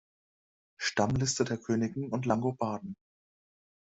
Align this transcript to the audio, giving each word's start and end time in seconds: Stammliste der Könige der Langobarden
Stammliste 0.79 1.45
der 1.45 1.57
Könige 1.59 2.09
der 2.09 2.21
Langobarden 2.25 2.95